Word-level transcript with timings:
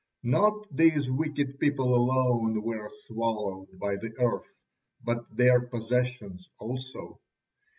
Not 0.23 0.65
these 0.75 1.11
wicked 1.11 1.59
people 1.59 1.93
alone 1.93 2.63
were 2.63 2.89
swallowed 3.03 3.77
by 3.77 3.97
the 3.97 4.11
earth, 4.17 4.57
but 5.03 5.25
their 5.29 5.61
possessions 5.61 6.49
also. 6.57 7.19